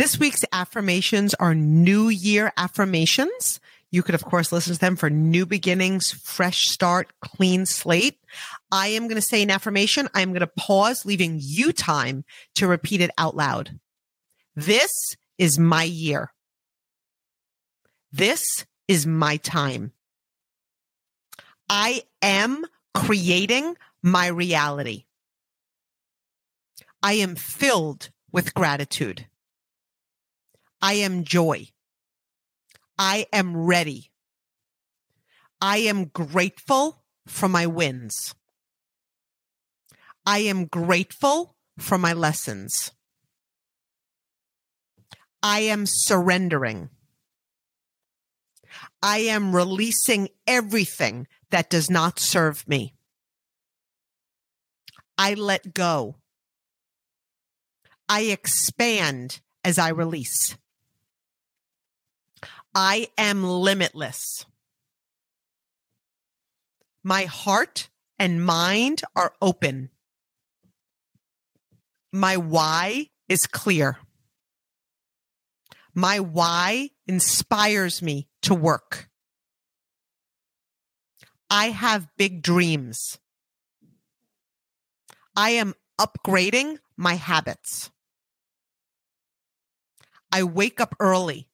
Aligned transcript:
This 0.00 0.18
week's 0.18 0.46
affirmations 0.50 1.34
are 1.34 1.54
New 1.54 2.08
Year 2.08 2.54
affirmations. 2.56 3.60
You 3.90 4.02
could, 4.02 4.14
of 4.14 4.24
course, 4.24 4.50
listen 4.50 4.72
to 4.72 4.80
them 4.80 4.96
for 4.96 5.10
new 5.10 5.44
beginnings, 5.44 6.10
fresh 6.10 6.68
start, 6.68 7.12
clean 7.20 7.66
slate. 7.66 8.18
I 8.72 8.86
am 8.86 9.08
going 9.08 9.20
to 9.20 9.20
say 9.20 9.42
an 9.42 9.50
affirmation. 9.50 10.08
I'm 10.14 10.30
going 10.30 10.40
to 10.40 10.46
pause, 10.46 11.04
leaving 11.04 11.38
you 11.38 11.74
time 11.74 12.24
to 12.54 12.66
repeat 12.66 13.02
it 13.02 13.10
out 13.18 13.36
loud. 13.36 13.78
This 14.56 14.90
is 15.36 15.58
my 15.58 15.82
year. 15.82 16.32
This 18.10 18.64
is 18.88 19.06
my 19.06 19.36
time. 19.36 19.92
I 21.68 22.04
am 22.22 22.64
creating 22.94 23.76
my 24.02 24.28
reality. 24.28 25.04
I 27.02 27.12
am 27.12 27.36
filled 27.36 28.08
with 28.32 28.54
gratitude. 28.54 29.26
I 30.82 30.94
am 30.94 31.24
joy. 31.24 31.68
I 32.98 33.26
am 33.32 33.56
ready. 33.56 34.10
I 35.60 35.78
am 35.78 36.06
grateful 36.06 37.02
for 37.26 37.48
my 37.48 37.66
wins. 37.66 38.34
I 40.26 40.38
am 40.38 40.66
grateful 40.66 41.56
for 41.78 41.98
my 41.98 42.12
lessons. 42.12 42.92
I 45.42 45.60
am 45.60 45.84
surrendering. 45.86 46.90
I 49.02 49.18
am 49.18 49.54
releasing 49.56 50.28
everything 50.46 51.26
that 51.50 51.70
does 51.70 51.90
not 51.90 52.18
serve 52.18 52.66
me. 52.68 52.94
I 55.16 55.34
let 55.34 55.74
go. 55.74 56.16
I 58.08 58.22
expand 58.22 59.40
as 59.64 59.78
I 59.78 59.88
release. 59.90 60.56
I 62.74 63.08
am 63.18 63.42
limitless. 63.42 64.46
My 67.02 67.24
heart 67.24 67.88
and 68.18 68.44
mind 68.44 69.02
are 69.16 69.32
open. 69.42 69.90
My 72.12 72.36
why 72.36 73.08
is 73.28 73.46
clear. 73.46 73.98
My 75.94 76.20
why 76.20 76.90
inspires 77.06 78.00
me 78.02 78.28
to 78.42 78.54
work. 78.54 79.08
I 81.48 81.70
have 81.70 82.06
big 82.16 82.42
dreams. 82.42 83.18
I 85.34 85.50
am 85.50 85.74
upgrading 86.00 86.78
my 86.96 87.14
habits. 87.14 87.90
I 90.30 90.44
wake 90.44 90.80
up 90.80 90.94
early. 91.00 91.49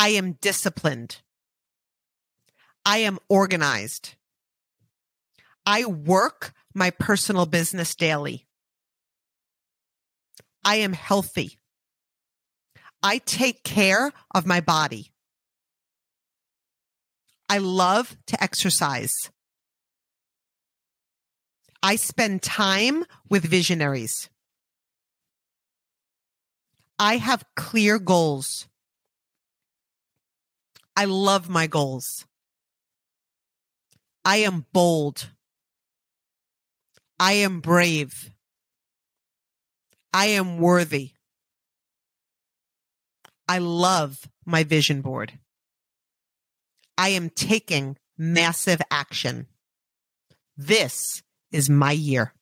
I 0.00 0.08
am 0.08 0.38
disciplined. 0.40 1.20
I 2.86 2.98
am 3.08 3.18
organized. 3.28 4.14
I 5.66 5.84
work 5.84 6.54
my 6.74 6.88
personal 6.88 7.44
business 7.44 7.94
daily. 7.94 8.46
I 10.64 10.76
am 10.76 10.94
healthy. 10.94 11.58
I 13.02 13.18
take 13.18 13.62
care 13.62 14.10
of 14.34 14.46
my 14.46 14.62
body. 14.62 15.12
I 17.50 17.58
love 17.58 18.16
to 18.28 18.42
exercise. 18.42 19.12
I 21.82 21.96
spend 21.96 22.40
time 22.40 23.04
with 23.28 23.44
visionaries. 23.44 24.30
I 26.98 27.18
have 27.18 27.44
clear 27.54 27.98
goals. 27.98 28.66
I 30.96 31.04
love 31.06 31.48
my 31.48 31.66
goals. 31.66 32.26
I 34.24 34.38
am 34.38 34.66
bold. 34.72 35.30
I 37.18 37.32
am 37.32 37.60
brave. 37.60 38.30
I 40.12 40.26
am 40.26 40.58
worthy. 40.58 41.12
I 43.48 43.58
love 43.58 44.28
my 44.44 44.64
vision 44.64 45.00
board. 45.00 45.38
I 46.96 47.10
am 47.10 47.30
taking 47.30 47.96
massive 48.18 48.80
action. 48.90 49.46
This 50.56 51.22
is 51.50 51.70
my 51.70 51.92
year. 51.92 52.34